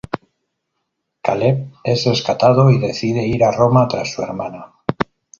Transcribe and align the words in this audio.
Caleb 1.21 1.73
es 1.83 2.07
rescatado 2.07 2.71
y 2.71 2.79
decide 2.79 3.27
ir 3.27 3.43
a 3.43 3.51
Roma 3.51 3.87
tras 3.87 4.11
su 4.11 4.23
hermana. 4.23 4.73